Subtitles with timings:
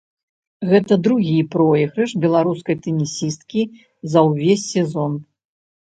[0.69, 3.61] Гэта другі пройгрыш беларускай тэнісісткі
[4.15, 5.13] за ўвесь сезон.